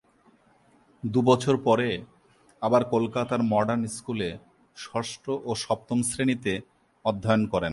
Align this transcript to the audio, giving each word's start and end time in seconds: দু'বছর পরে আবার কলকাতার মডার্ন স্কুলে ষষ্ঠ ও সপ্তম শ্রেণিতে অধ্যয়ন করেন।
দু'বছর 1.03 1.55
পরে 1.57 1.89
আবার 2.61 2.81
কলকাতার 2.85 3.41
মডার্ন 3.43 3.83
স্কুলে 3.87 4.29
ষষ্ঠ 4.77 5.23
ও 5.43 5.51
সপ্তম 5.55 5.99
শ্রেণিতে 6.01 6.53
অধ্যয়ন 7.05 7.43
করেন। 7.47 7.69